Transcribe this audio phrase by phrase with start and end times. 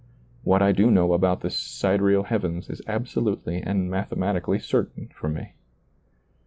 [0.43, 5.29] What I do know about the si dereal heavens is absolutely and mathematically certain for
[5.29, 5.53] me.